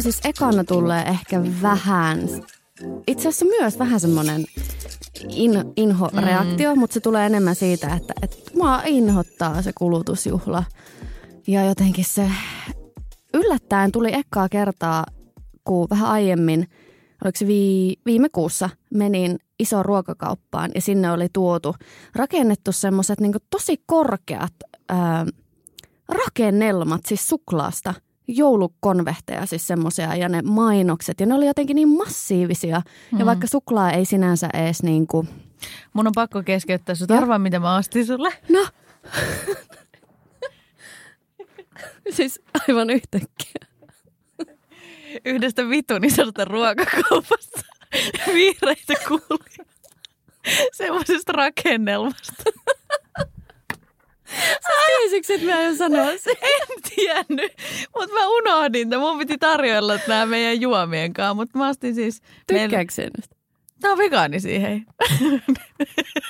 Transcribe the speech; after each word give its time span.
Siis 0.00 0.20
ekana 0.24 0.64
tulee 0.64 1.02
ehkä 1.02 1.42
vähän, 1.62 2.20
itse 3.06 3.28
asiassa 3.28 3.44
myös 3.44 3.78
vähän 3.78 4.00
semmoinen 4.00 4.44
in, 5.28 5.52
inhoreaktio, 5.76 6.74
mm. 6.74 6.78
mutta 6.78 6.94
se 6.94 7.00
tulee 7.00 7.26
enemmän 7.26 7.54
siitä, 7.54 7.94
että, 7.94 8.14
että 8.22 8.36
mua 8.54 8.82
inhottaa 8.84 9.62
se 9.62 9.72
kulutusjuhla. 9.78 10.64
Ja 11.46 11.64
jotenkin 11.64 12.04
se 12.04 12.30
yllättäen 13.34 13.92
tuli 13.92 14.14
ekkaa 14.14 14.48
kertaa, 14.48 15.06
kun 15.64 15.86
vähän 15.90 16.08
aiemmin, 16.08 16.68
oliko 17.24 17.38
se 17.38 17.46
vii, 17.46 17.96
viime 18.06 18.28
kuussa, 18.28 18.70
menin 18.94 19.38
iso 19.58 19.82
ruokakauppaan 19.82 20.70
ja 20.74 20.80
sinne 20.80 21.12
oli 21.12 21.28
tuotu, 21.32 21.74
rakennettu 22.14 22.72
semmoiset 22.72 23.20
niin 23.20 23.32
tosi 23.50 23.82
korkeat 23.86 24.52
ää, 24.88 25.26
rakennelmat, 26.08 27.00
siis 27.06 27.26
suklaasta– 27.28 27.94
joulukonvehteja, 28.28 29.46
siis 29.46 29.66
semmoisia 29.66 30.14
ja 30.14 30.28
ne 30.28 30.42
mainokset. 30.42 31.20
Ja 31.20 31.26
ne 31.26 31.34
oli 31.34 31.46
jotenkin 31.46 31.74
niin 31.74 31.96
massiivisia. 31.96 32.82
Mm. 33.12 33.18
Ja 33.18 33.26
vaikka 33.26 33.46
suklaa 33.46 33.90
ei 33.90 34.04
sinänsä 34.04 34.48
edes 34.54 34.82
niin 34.82 35.06
kuin... 35.06 35.28
Mun 35.92 36.06
on 36.06 36.12
pakko 36.14 36.42
keskeyttää 36.42 36.94
sut. 36.94 37.10
Arvaa, 37.10 37.38
mitä 37.38 37.60
mä 37.60 37.76
ostin 37.76 38.06
sulle. 38.06 38.32
No. 38.48 38.66
siis 42.16 42.40
aivan 42.68 42.90
yhtäkkiä. 42.90 43.60
Yhdestä 45.24 45.68
vitun 45.68 46.04
isolta 46.04 46.44
ruokakaupasta 46.44 47.60
vihreitä 48.34 48.94
kuuli 49.08 49.66
semmoisesta 50.72 51.32
rakennelmasta. 51.32 52.42
Tiesitkö, 55.22 55.34
että 55.34 55.46
mä 55.46 55.60
en 55.60 55.76
sanoa 55.76 56.06
sen? 56.16 56.36
En 56.42 56.82
tiennyt, 56.94 57.52
mutta 57.98 58.14
mä 58.14 58.28
unohdin. 58.28 58.88
Mun 58.98 59.18
piti 59.18 59.38
tarjoilla 59.38 59.98
nämä 60.08 60.26
meidän 60.26 60.60
juomien 60.60 61.12
kanssa, 61.12 61.34
mutta 61.34 61.58
mä 61.58 61.68
ostin 61.68 61.94
siis... 61.94 62.22
Tykkääkö 62.46 62.92
sen? 62.92 63.10
Tämä 63.80 63.92
on 63.92 63.98
vegaani 63.98 64.40
siihen. 64.40 64.86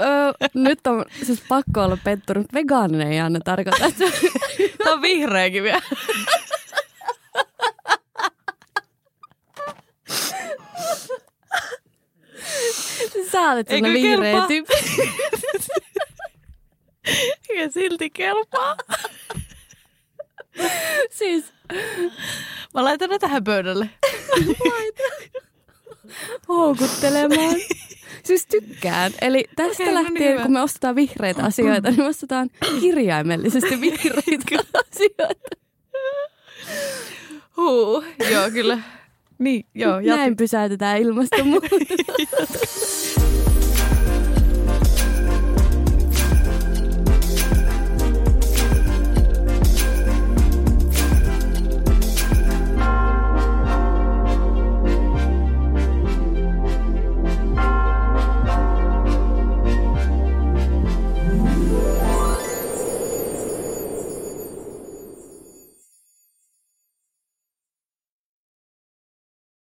öö, 0.00 0.32
nyt 0.54 0.86
on 0.86 1.04
siis 1.22 1.42
pakko 1.48 1.82
olla 1.82 1.98
pettunut. 2.04 2.46
Vegaaninen 2.54 3.12
ei 3.12 3.20
aina 3.20 3.40
tarkoita, 3.44 3.86
että... 3.86 4.04
Tämä 4.84 4.94
on 4.94 5.02
vihreäkin 5.02 5.62
vielä. 5.62 5.82
Sä 13.32 13.52
olet 13.52 13.68
sellainen 13.68 14.02
vihreä 14.02 14.46
tyyppi. 14.48 14.74
Silti 17.72 18.10
kelpaa. 18.10 18.76
siis. 21.10 21.44
Mä 22.74 22.84
laitan 22.84 23.10
ne 23.10 23.18
tähän 23.18 23.44
pöydälle. 23.44 23.90
Houkuttelemaan. 26.48 27.56
Siis 28.22 28.46
tykkään. 28.46 29.12
Eli 29.20 29.44
tästä 29.56 29.82
okay, 29.82 29.94
no 29.94 30.02
lähtien, 30.02 30.34
niin 30.34 30.42
kun 30.42 30.52
me 30.52 30.62
ostetaan 30.62 30.96
vihreitä 30.96 31.44
asioita, 31.44 31.90
niin 31.90 32.00
me 32.00 32.06
ostetaan 32.06 32.50
kirjaimellisesti 32.80 33.80
vihreitä 33.80 34.56
asioita. 34.92 35.56
Huu, 37.56 38.04
joo 38.30 38.50
kyllä. 38.50 38.78
Niin, 39.38 39.66
joo. 39.74 40.00
Näin 40.00 40.36
pysäytetään 40.36 40.98
ilmastonmuutos. 40.98 41.70